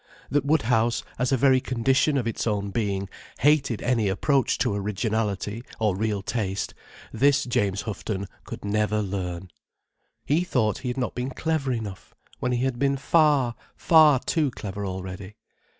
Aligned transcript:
That 0.31 0.43
Woodhouse, 0.45 1.03
as 1.19 1.31
a 1.31 1.37
very 1.37 1.61
condition 1.61 2.17
of 2.17 2.25
its 2.25 2.47
own 2.47 2.71
being, 2.71 3.07
hated 3.41 3.83
any 3.83 4.09
approach 4.09 4.57
to 4.57 4.73
originality 4.73 5.63
or 5.79 5.95
real 5.95 6.23
taste, 6.23 6.73
this 7.13 7.43
James 7.43 7.83
Houghton 7.83 8.25
could 8.43 8.65
never 8.65 9.03
learn. 9.03 9.51
He 10.25 10.43
thought 10.43 10.79
he 10.79 10.87
had 10.87 10.97
not 10.97 11.13
been 11.13 11.29
clever 11.29 11.71
enough, 11.71 12.15
when 12.39 12.51
he 12.51 12.63
had 12.63 12.79
been 12.79 12.97
far, 12.97 13.53
far 13.75 14.17
too 14.17 14.49
clever 14.49 14.87
already. 14.87 15.35